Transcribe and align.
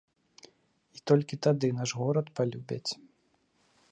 І 0.99 1.03
толькі 1.11 1.39
тады 1.47 1.67
наш 1.81 1.89
горад 2.01 2.27
палюбяць. 2.39 2.91